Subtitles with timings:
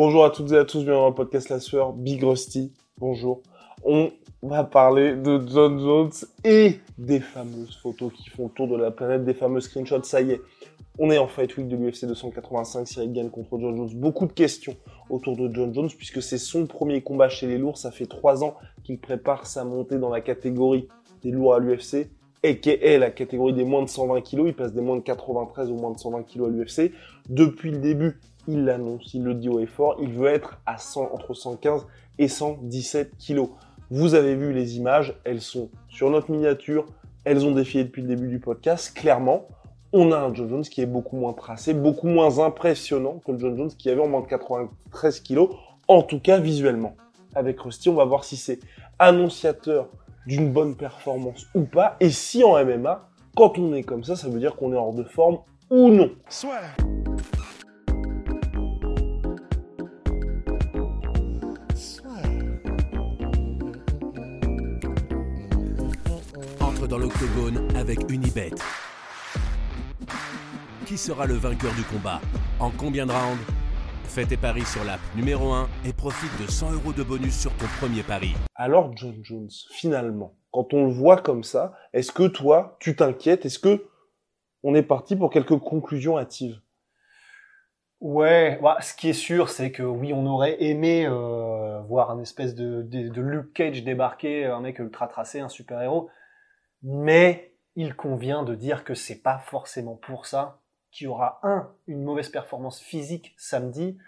[0.00, 2.72] Bonjour à toutes et à tous, bienvenue dans le podcast La Sueur, Big Rusty.
[2.98, 3.42] Bonjour.
[3.82, 4.12] On
[4.42, 6.12] va parler de John Jones
[6.44, 10.04] et des fameuses photos qui font tour de la planète, des fameux screenshots.
[10.04, 10.40] Ça y est,
[11.00, 13.90] on est en Fight Week de l'UFC 285, Cyril Gann contre John Jones.
[13.94, 14.76] Beaucoup de questions
[15.10, 17.76] autour de John Jones puisque c'est son premier combat chez les lourds.
[17.76, 20.86] Ça fait trois ans qu'il prépare sa montée dans la catégorie
[21.24, 22.08] des lourds à l'UFC
[22.42, 24.42] est la catégorie des moins de 120 kg.
[24.46, 26.92] Il passe des moins de 93 au moins de 120 kg à l'UFC.
[27.28, 30.78] Depuis le début, il l'annonce, il le dit haut et fort, il veut être à
[30.78, 31.86] 100, entre 115
[32.18, 33.42] et 117 kg.
[33.90, 36.86] Vous avez vu les images, elles sont sur notre miniature,
[37.24, 38.96] elles ont défilé depuis le début du podcast.
[38.96, 39.48] Clairement,
[39.92, 43.38] on a un John Jones qui est beaucoup moins tracé, beaucoup moins impressionnant que le
[43.38, 45.48] John Jones qui avait en moins de 93 kg,
[45.86, 46.96] en tout cas visuellement.
[47.34, 48.60] Avec Rusty, on va voir si c'est
[48.98, 49.88] annonciateur
[50.26, 54.28] d'une bonne performance ou pas, et si en MMA, quand on est comme ça, ça
[54.28, 55.38] veut dire qu'on est hors de forme
[55.70, 56.10] ou non.
[66.60, 68.50] Entre dans l'octogone avec Unibet.
[70.86, 72.20] Qui sera le vainqueur du combat?
[72.60, 73.57] En combien de rounds?
[74.08, 77.54] Fais tes paris sur l'app numéro 1 et profite de 100 euros de bonus sur
[77.58, 78.34] ton premier pari.
[78.54, 83.44] Alors John Jones, finalement, quand on le voit comme ça, est-ce que toi, tu t'inquiètes?
[83.44, 83.86] Est-ce que
[84.62, 86.58] on est parti pour quelques conclusions hâtives?
[88.00, 92.20] Ouais, bah, ce qui est sûr, c'est que oui, on aurait aimé euh, voir un
[92.20, 96.08] espèce de, de, de Luke Cage débarquer, un mec ultra tracé, un super-héros,
[96.82, 100.57] mais il convient de dire que c'est pas forcément pour ça
[100.90, 103.98] qu'il y aura un, une mauvaise performance physique samedi,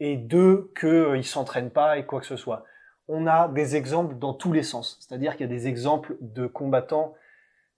[0.00, 2.64] et deux, qu'il ne s'entraîne pas et quoi que ce soit.
[3.08, 6.46] On a des exemples dans tous les sens, c'est-à-dire qu'il y a des exemples de
[6.46, 7.14] combattants,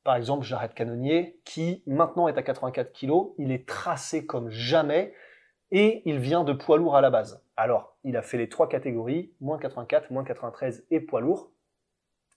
[0.05, 5.15] par exemple Jared Cannonier, qui maintenant est à 84 kg, il est tracé comme jamais,
[5.71, 7.43] et il vient de poids lourd à la base.
[7.56, 11.50] Alors, il a fait les trois catégories, moins 84, moins 93 et poids lourd,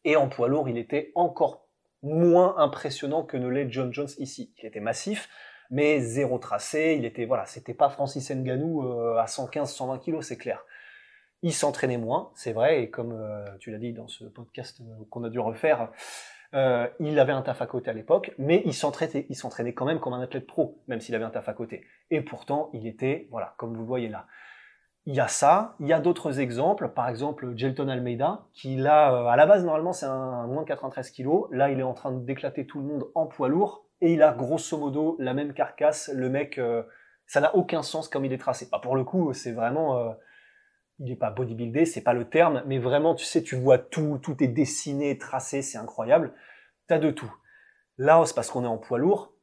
[0.04, 1.68] et en poids lourd, il était encore
[2.04, 4.54] moins impressionnant que ne l'est John Jones ici.
[4.58, 5.30] Il était massif,
[5.70, 6.96] mais zéro tracé.
[6.98, 10.64] Il était voilà, c'était pas Francis Ngannou euh, à 115-120 kilos, c'est clair.
[11.44, 15.04] Il s'entraînait moins, c'est vrai, et comme euh, tu l'as dit dans ce podcast euh,
[15.10, 15.92] qu'on a dû refaire,
[16.54, 20.00] il avait un taf à côté à l'époque, mais il s'entraînait, il s'entraînait quand même
[20.00, 21.86] comme un athlète pro, même s'il avait un taf à côté.
[22.10, 24.26] Et pourtant, il était, voilà, comme vous le voyez là.
[25.06, 29.30] Il y a ça, il y a d'autres exemples, par exemple Gelton Almeida, qui là,
[29.30, 32.12] à la base normalement c'est un moins de 93 kilos, là il est en train
[32.12, 36.10] d'éclater tout le monde en poids lourd, et il a grosso modo la même carcasse.
[36.14, 36.84] Le mec, euh,
[37.26, 38.70] ça n'a aucun sens comme il est tracé.
[38.82, 40.14] Pour le coup, c'est vraiment, euh,
[41.00, 44.20] il n'est pas bodybuildé, c'est pas le terme, mais vraiment, tu sais, tu vois tout,
[44.22, 46.34] tout est dessiné, tracé, c'est incroyable.
[46.88, 47.34] T'as de tout.
[47.98, 49.34] Là, c'est parce qu'on est en poids lourd.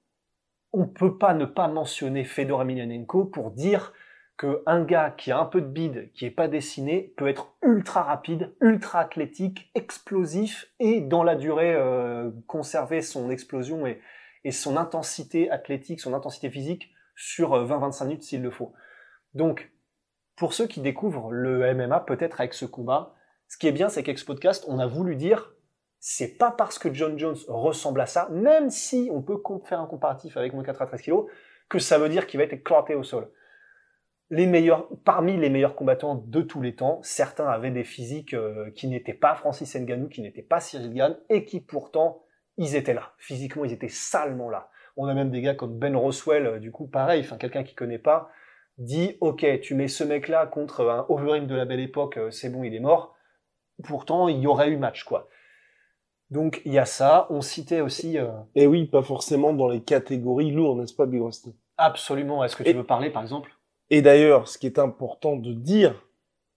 [0.73, 3.93] On peut pas ne pas mentionner Fedor Emelianenko pour dire
[4.37, 7.55] que un gars qui a un peu de bide, qui est pas dessiné, peut être
[7.63, 14.01] ultra rapide, ultra athlétique, explosif et dans la durée euh, conserver son explosion et,
[14.45, 18.73] et son intensité athlétique, son intensité physique sur 20-25 minutes s'il le faut.
[19.35, 19.73] Donc,
[20.37, 23.15] pour ceux qui découvrent le MMA, peut-être avec ce combat,
[23.49, 25.55] ce qui est bien, c'est qu'avec ce podcast, on a voulu dire,
[26.01, 29.87] c'est pas parce que John Jones ressemble à ça, même si on peut faire un
[29.87, 31.25] comparatif avec mon 93 kg,
[31.69, 33.31] que ça veut dire qu'il va être éclaté au sol.
[34.31, 38.71] Les meilleurs, parmi les meilleurs combattants de tous les temps, certains avaient des physiques euh,
[38.73, 42.25] qui n'étaient pas Francis Ngannou, qui n'étaient pas Cyril Gann, et qui pourtant
[42.57, 43.13] ils étaient là.
[43.19, 44.71] Physiquement, ils étaient salement là.
[44.97, 47.75] On a même des gars comme Ben Roswell, euh, du coup, pareil, enfin, quelqu'un qui
[47.75, 48.31] connaît pas,
[48.79, 52.49] dit, OK, tu mets ce mec-là contre un Overeem de la belle époque, euh, c'est
[52.51, 53.15] bon, il est mort.
[53.83, 55.29] Pourtant, il y aurait eu match, quoi.
[56.31, 57.27] Donc, il y a ça.
[57.31, 58.19] On citait aussi...
[58.19, 58.29] Euh...
[58.55, 61.55] Et oui, pas forcément dans les catégories lourdes, n'est-ce pas, Big Rusty?
[61.77, 62.43] Absolument.
[62.45, 63.53] Est-ce que tu Et- veux parler, par exemple?
[63.91, 66.07] Et d'ailleurs, ce qui est important de dire,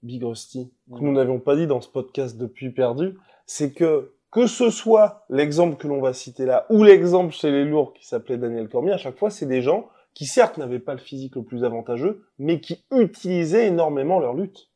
[0.04, 1.06] Big Rusty, que Mhm.
[1.06, 5.78] nous n'avions pas dit dans ce podcast depuis perdu, c'est que que ce soit l'exemple
[5.78, 8.98] que l'on va citer là, ou l'exemple chez les lourds qui s'appelait Daniel Cormier, à
[8.98, 12.60] chaque fois, c'est des gens qui certes n'avaient pas le physique le plus avantageux, mais
[12.60, 14.70] qui utilisaient énormément leur lutte.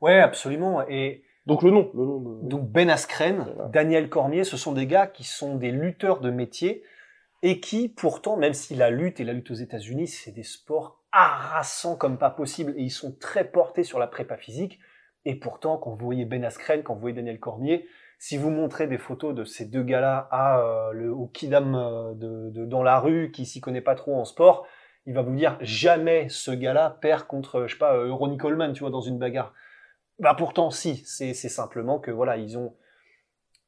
[0.00, 0.82] Ouais, absolument.
[0.88, 2.48] Et Donc le nom, le nom de...
[2.48, 3.68] Donc Ben Askren, Voilà.
[3.70, 6.82] Daniel Cormier, ce sont des gars qui sont des lutteurs de métier
[7.42, 11.02] et qui pourtant, même si la lutte et la lutte aux États-Unis, c'est des sports
[11.12, 14.78] harassants comme pas possible et ils sont très portés sur la prépa physique.
[15.24, 17.86] Et pourtant, quand vous voyez Ben Askren, quand vous voyez Daniel Cormier,
[18.18, 22.14] si vous montrez des photos de ces deux gars-là à euh, le au kidam euh,
[22.14, 24.66] de, dans la rue qui s'y connaît pas trop en sport,
[25.06, 28.72] il va vous dire jamais ce gars-là perd contre je sais pas euh, Ronnie Coleman,
[28.72, 29.54] tu vois, dans une bagarre.
[30.18, 32.74] Bah pourtant si, c'est simplement que voilà, ils ont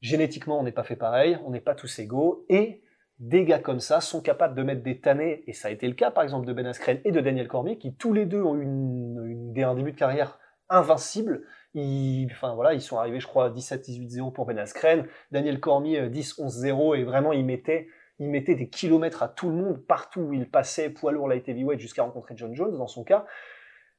[0.00, 2.82] génétiquement on n'est pas fait pareil, on n'est pas tous égaux et
[3.20, 5.94] des gars comme ça sont capables de mettre des tannés, et ça a été le
[5.94, 8.56] cas par exemple de Ben Askren et de Daniel Cormier, qui tous les deux ont
[8.56, 10.38] eu un début de carrière
[10.70, 11.46] invincible.
[11.74, 16.08] Ils, enfin voilà, ils sont arrivés, je crois, à 17-18-0 pour Ben Askren, Daniel Cormier
[16.08, 17.88] 10-11-0, et vraiment ils mettaient,
[18.18, 21.48] ils mettaient des kilomètres à tout le monde, partout où il passait, poids lourd, light
[21.48, 23.24] heavyweight, jusqu'à rencontrer John Jones dans son cas.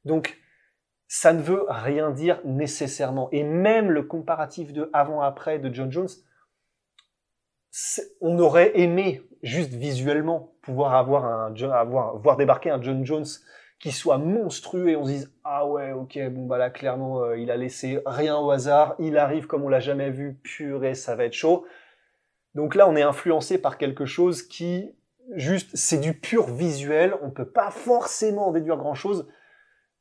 [0.03, 0.37] Donc
[1.07, 3.29] ça ne veut rien dire nécessairement.
[3.31, 6.07] Et même le comparatif de avant-après de John Jones,
[8.19, 13.25] on aurait aimé juste visuellement pouvoir avoir un avoir voir débarquer un John Jones
[13.81, 17.37] qui soit monstrueux et on se dise ah ouais ok bon bah là clairement euh,
[17.37, 18.95] il a laissé rien au hasard.
[18.99, 20.39] Il arrive comme on l'a jamais vu.
[20.43, 21.65] Purée ça va être chaud.
[22.55, 24.95] Donc là on est influencé par quelque chose qui
[25.33, 27.15] juste c'est du pur visuel.
[27.21, 29.27] On peut pas forcément en déduire grand chose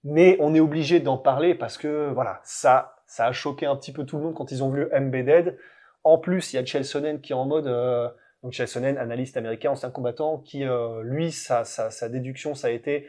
[0.05, 3.93] mais on est obligé d'en parler parce que voilà ça ça a choqué un petit
[3.93, 5.59] peu tout le monde quand ils ont vu Embedded.
[6.05, 8.09] En plus, il y a Chelsonen qui est en mode, euh,
[8.43, 13.09] donc Chelsonen, analyste américain, ancien combattant, qui euh, lui, sa, sa, déduction, ça a été,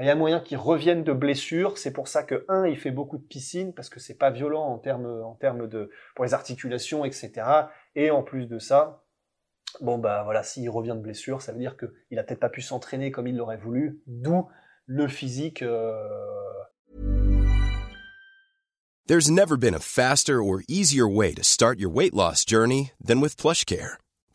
[0.00, 1.78] il y a moyen qu'il revienne de blessure.
[1.78, 4.64] C'est pour ça que un, il fait beaucoup de piscine parce que c'est pas violent
[4.64, 7.32] en termes, de pour les articulations, etc.
[7.94, 9.04] Et en plus de ça,
[9.80, 12.62] bon bah voilà, s'il revient de blessure, ça veut dire qu'il a peut-être pas pu
[12.62, 14.48] s'entraîner comme il l'aurait voulu, d'où
[14.86, 15.92] le physique euh,
[19.06, 23.20] There's never been a faster or easier way to start your weight loss journey than
[23.20, 23.96] with PlushCare.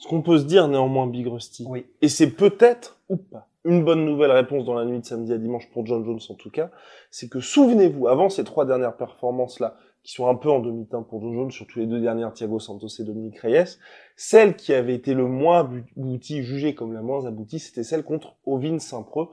[0.00, 1.86] Ce qu'on peut se dire néanmoins, Big Rusty, oui.
[2.00, 5.38] et c'est peut-être ou pas une bonne nouvelle réponse dans la nuit de samedi à
[5.38, 6.70] dimanche pour John Jones en tout cas,
[7.10, 11.20] c'est que souvenez-vous, avant ces trois dernières performances-là, qui sont un peu en demi-teinte pour
[11.20, 13.76] John Jones, surtout les deux dernières, Thiago Santos et Dominique Reyes,
[14.16, 18.36] celle qui avait été le moins aboutie, jugée comme la moins aboutie, c'était celle contre
[18.46, 19.28] Ovin Saint-Preux,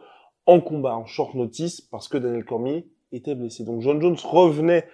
[0.46, 3.64] en combat, en short notice, parce que Daniel Cormier était blessé.
[3.64, 4.88] Donc John Jones revenait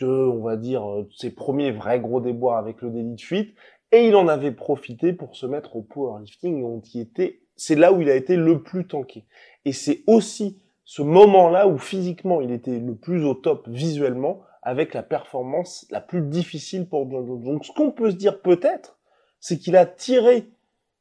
[0.00, 3.54] de, on va dire, euh, ses premiers vrais gros déboires avec le délit de fuite,
[3.92, 7.92] et il en avait profité pour se mettre au powerlifting, on y était, c'est là
[7.92, 9.24] où il a été le plus tanké.
[9.64, 14.94] Et c'est aussi ce moment-là où physiquement il était le plus au top visuellement, avec
[14.94, 17.42] la performance la plus difficile pour John Jones.
[17.42, 18.98] Donc ce qu'on peut se dire peut-être,
[19.40, 20.48] c'est qu'il a tiré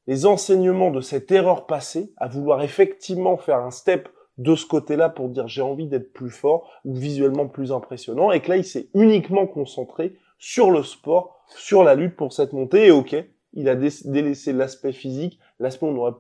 [0.08, 5.10] les enseignements de cette erreur passée à vouloir effectivement faire un step de ce côté-là
[5.10, 8.66] pour dire j'ai envie d'être plus fort ou visuellement plus impressionnant et que là il
[8.66, 13.16] s'est uniquement concentré sur le sport, sur la lutte pour cette montée et ok,
[13.54, 16.14] il a délaissé l'aspect physique, l'aspect on aurait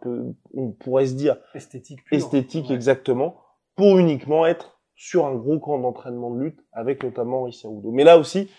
[0.54, 3.38] on pourrait se dire esthétique, esthétique exactement,
[3.75, 8.17] pour uniquement être sur un gros camp d'entraînement de lutte avec notamment Rissy Mais là
[8.17, 8.51] aussi,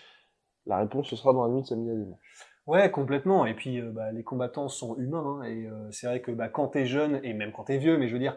[0.66, 2.18] la réponse ce sera dans la nuit de samedi à dimanche.
[2.66, 3.44] Ouais, complètement.
[3.46, 5.40] Et puis, euh, bah, les combattants sont humains.
[5.40, 7.99] Hein, et euh, c'est vrai que bah, quand t'es jeune, et même quand t'es vieux,
[7.99, 8.37] mais je veux dire,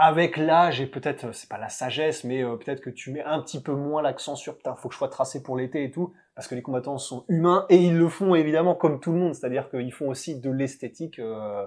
[0.00, 3.42] avec l'âge et peut-être, c'est pas la sagesse, mais euh, peut-être que tu mets un
[3.42, 6.14] petit peu moins l'accent sur putain, faut que je sois tracé pour l'été et tout,
[6.36, 9.34] parce que les combattants sont humains et ils le font évidemment comme tout le monde,
[9.34, 11.66] c'est-à-dire qu'ils font aussi de l'esthétique euh,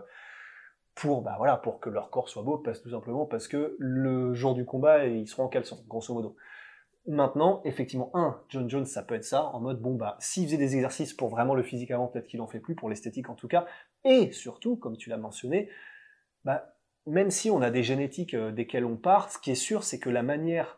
[0.95, 4.33] pour, bah voilà, pour que leur corps soit beau, parce tout simplement parce que le
[4.33, 6.37] jour du combat, ils seront en caleçon, grosso modo.
[7.07, 10.57] Maintenant, effectivement, un, John Jones, ça peut être ça, en mode, bon, bah, s'il faisait
[10.57, 13.35] des exercices pour vraiment le physique avant, peut-être qu'il en fait plus, pour l'esthétique en
[13.35, 13.65] tout cas,
[14.05, 15.69] et surtout, comme tu l'as mentionné,
[16.45, 16.73] bah,
[17.07, 19.99] même si on a des génétiques euh, desquelles on part, ce qui est sûr, c'est
[19.99, 20.77] que la manière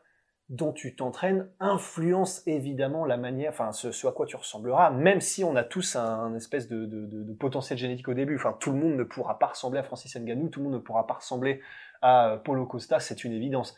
[0.50, 5.44] dont tu t'entraînes influence évidemment la manière, enfin ce, à quoi tu ressembleras, même si
[5.44, 8.36] on a tous un, espèce de, potentiel génétique au début.
[8.36, 10.80] Enfin, tout le monde ne pourra pas ressembler à Francis Ngannou, tout le monde ne
[10.80, 11.62] pourra pas ressembler
[12.02, 13.76] à euh, Paulo Costa, c'est une évidence.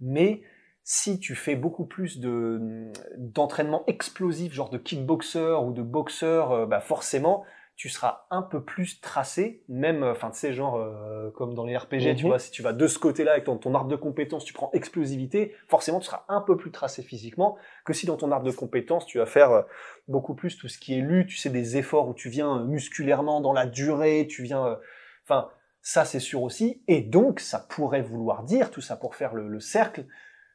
[0.00, 0.42] Mais
[0.84, 6.80] si tu fais beaucoup plus d'entraînement explosif, genre de kickboxer ou de boxeur, euh, bah
[6.80, 7.44] forcément,
[7.76, 11.64] tu seras un peu plus tracé, même, euh, enfin, tu sais, genre, euh, comme dans
[11.64, 12.28] les RPG, tu mhm.
[12.28, 14.70] vois, si tu vas de ce côté-là avec ton, ton, arbre de compétences, tu prends
[14.72, 18.50] explosivité, forcément, tu seras un peu plus tracé physiquement que si dans ton arbre de
[18.50, 19.62] compétences, tu vas faire euh,
[20.08, 23.42] beaucoup plus tout ce qui est lu, tu sais, des efforts où tu viens musculairement
[23.42, 24.78] dans la durée, tu viens,
[25.24, 25.50] enfin,
[25.82, 26.82] Ça, c'est sûr aussi.
[26.88, 30.06] Et donc, ça pourrait vouloir dire, tout ça pour faire le, le cercle,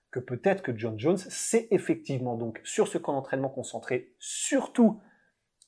[0.09, 4.99] que peut-être que John Jones s'est effectivement donc sur ce camp d'entraînement concentré surtout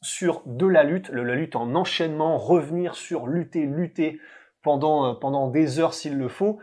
[0.04, 4.20] sur de la lutte, le, la lutte en enchaînement, revenir sur lutter, lutter
[4.62, 6.60] pendant, euh, pendant des heures s'il le faut,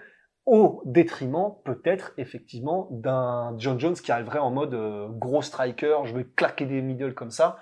[0.47, 6.15] au détriment peut-être effectivement d'un John Jones qui arriverait en mode euh, gros striker, je
[6.15, 7.59] vais claquer des middle comme ça.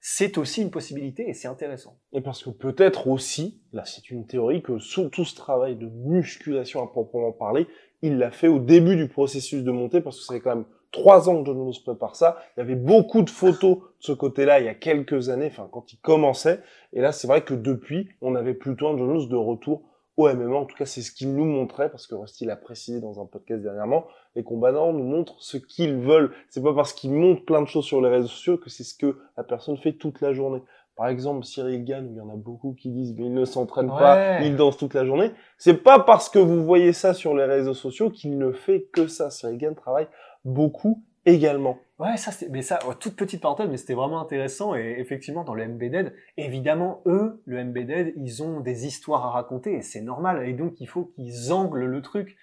[0.00, 2.00] C'est aussi une possibilité et c'est intéressant.
[2.12, 5.86] Et parce que peut-être aussi, là c'est une théorie, que sous tout ce travail de
[5.86, 7.68] musculation à proprement parler,
[8.02, 11.28] il l'a fait au début du processus de montée parce que c'est quand même trois
[11.28, 12.38] ans que John Jones prépare ça.
[12.56, 15.68] Il y avait beaucoup de photos de ce côté-là il y a quelques années, enfin
[15.72, 16.60] quand il commençait.
[16.92, 19.82] Et là, c'est vrai que depuis, on avait plutôt un John de retour
[20.16, 20.54] au MMA.
[20.54, 23.26] En tout cas, c'est ce qu'il nous montrait parce que Rusty l'a précisé dans un
[23.26, 24.04] podcast dernièrement.
[24.36, 26.32] Les combattants nous montrent ce qu'ils veulent.
[26.50, 28.94] C'est pas parce qu'ils montrent plein de choses sur les réseaux sociaux que c'est ce
[28.94, 30.62] que la personne fait toute la journée.
[30.94, 33.88] Par exemple, Cyril Gann, il y en a beaucoup qui disent mais il ne s'entraîne
[33.88, 35.30] pas, il danse toute la journée.
[35.56, 39.06] C'est pas parce que vous voyez ça sur les réseaux sociaux qu'il ne fait que
[39.06, 39.30] ça.
[39.30, 40.06] Cyril Gann travaille
[40.44, 41.78] beaucoup également.
[41.98, 45.44] Ouais, ça c'est, mais ça, oh, toute petite parenthèse, mais c'était vraiment intéressant et effectivement
[45.44, 50.00] dans le MBDED, évidemment eux, le MBDED, ils ont des histoires à raconter et c'est
[50.00, 52.36] normal et donc il faut qu'ils anglent le truc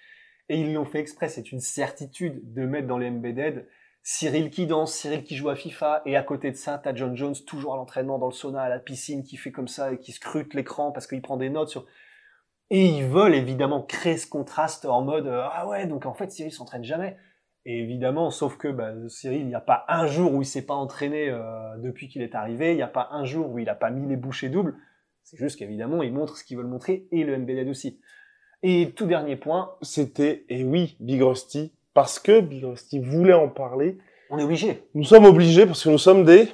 [0.48, 1.28] et ils l'ont fait exprès.
[1.28, 3.66] C'est une certitude de mettre dans le MBDED
[4.02, 7.16] Cyril qui danse, Cyril qui joue à FIFA, et à côté de ça, t'as John
[7.16, 9.98] Jones toujours à l'entraînement dans le sauna, à la piscine, qui fait comme ça et
[9.98, 11.86] qui scrute l'écran parce qu'il prend des notes sur.
[12.70, 16.30] Et ils veulent évidemment créer ce contraste en mode euh, ah ouais donc en fait
[16.30, 17.16] Cyril s'entraîne jamais.
[17.66, 20.64] Et évidemment, sauf que bah, Cyril, il n'y a pas un jour où il s'est
[20.64, 23.68] pas entraîné euh, depuis qu'il est arrivé, il n'y a pas un jour où il
[23.68, 24.76] a pas mis les bouchées doubles.
[25.22, 28.00] C'est juste qu'évidemment, ils montrent ce qu'ils veulent montrer et le MBD aussi.
[28.62, 33.48] Et tout dernier point, c'était et oui Big Rusty parce que Big Rusty voulait en
[33.48, 33.98] parler.
[34.30, 34.88] On est obligé.
[34.94, 36.48] Nous sommes obligés parce que nous sommes des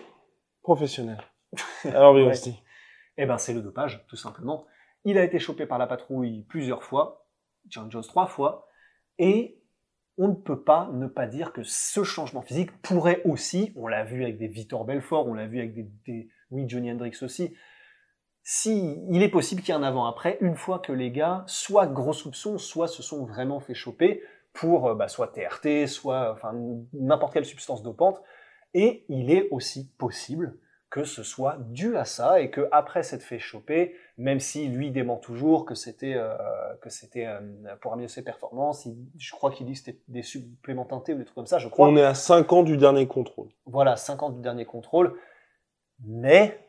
[0.62, 1.22] professionnels.
[1.84, 2.62] Alors Big Rusty.
[3.16, 4.66] Eh ben, c'est le dopage, tout simplement.
[5.04, 7.26] Il a été chopé par la patrouille plusieurs fois,
[7.68, 8.66] John Jones trois fois,
[9.18, 9.58] et
[10.18, 14.04] on ne peut pas ne pas dire que ce changement physique pourrait aussi, on l'a
[14.04, 17.54] vu avec des Victor Belfort, on l'a vu avec des, oui, Johnny Hendrix aussi,
[18.42, 21.86] si il est possible qu'il y ait un avant-après, une fois que les gars, soit
[21.86, 26.54] gros soupçons, soit se sont vraiment fait choper pour bah, soit TRT, soit enfin,
[26.92, 28.22] n'importe quelle substance dopante,
[28.72, 30.58] et il est aussi possible
[30.96, 34.90] que ce soit dû à ça et que après s'être fait choper, même si lui
[34.90, 36.34] dément toujours que c'était euh,
[36.80, 37.38] que c'était euh,
[37.82, 38.88] pour améliorer ses performances,
[39.18, 41.68] je crois qu'il dit que c'était des suppléments teintés ou des trucs comme ça, je
[41.68, 41.86] crois.
[41.86, 43.50] On est à 5 ans du dernier contrôle.
[43.66, 45.18] Voilà, 5 ans du dernier contrôle,
[46.02, 46.66] mais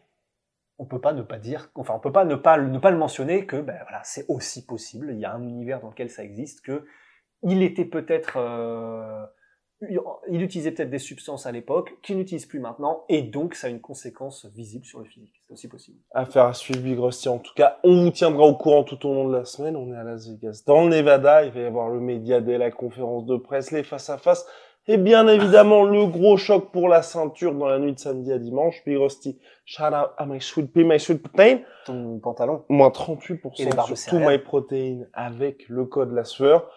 [0.78, 2.98] on peut pas ne pas dire, enfin on peut pas ne pas ne pas le
[2.98, 5.12] mentionner que ben voilà c'est aussi possible.
[5.14, 6.86] Il y a un univers dans lequel ça existe que
[7.44, 9.26] il était peut-être euh,
[10.30, 13.70] il utilisait peut-être des substances à l'époque qu'il n'utilise plus maintenant, et donc ça a
[13.70, 15.34] une conséquence visible sur le physique.
[15.48, 15.98] C'est aussi possible.
[16.12, 17.30] Affaire à suivre, Big Rusty.
[17.30, 19.76] En tout cas, on vous tiendra au courant tout au long de la semaine.
[19.76, 21.46] On est à Las Vegas, dans le Nevada.
[21.46, 24.46] Il va y avoir le média dès la conférence de presse, les face à face.
[24.90, 28.40] Et bien évidemment, le gros choc pour la ceinture dans la nuit de samedi à
[28.40, 28.82] dimanche.
[28.86, 31.60] Big Rusty, shout out à my sweet pea, my sweet protein.
[31.86, 32.64] Ton pantalon.
[32.70, 36.70] Moins 38% sur tout my protein avec le code la sueur.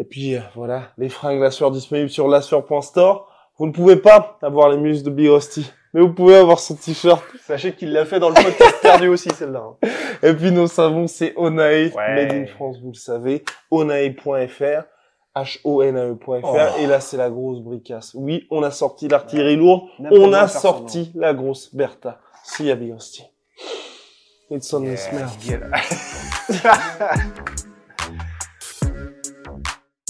[0.00, 3.28] Et puis euh, voilà, les fringues la sueur disponibles sur lassueur.store.
[3.58, 6.74] Vous ne pouvez pas avoir les muscles de Big Rusty, mais vous pouvez avoir son
[6.74, 7.22] t-shirt.
[7.46, 9.62] Sachez qu'il l'a fait dans le podcast perdu aussi, celle-là.
[9.62, 9.76] hein.
[10.22, 12.14] Et puis nos savons, c'est Onae, Ouais.
[12.14, 14.84] made in France, vous le savez, onae.fr,
[15.36, 16.56] H-O-N-A-E.fr, Oh.
[16.80, 18.12] et là c'est la grosse bricasse.
[18.14, 22.20] Oui, on a sorti l'artillerie lourde, on a sorti la grosse Bertha.
[22.42, 23.24] Si, y a Big Rusty.
[24.50, 24.82] It's on